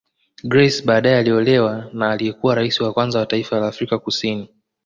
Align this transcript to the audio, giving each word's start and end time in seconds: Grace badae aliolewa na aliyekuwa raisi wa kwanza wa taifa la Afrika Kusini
Grace 0.43 0.81
badae 0.85 1.15
aliolewa 1.17 1.89
na 1.93 2.11
aliyekuwa 2.11 2.55
raisi 2.55 2.83
wa 2.83 2.93
kwanza 2.93 3.19
wa 3.19 3.25
taifa 3.25 3.59
la 3.59 3.67
Afrika 3.67 3.99
Kusini 3.99 4.49